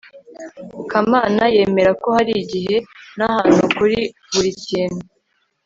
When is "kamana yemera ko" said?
0.91-2.07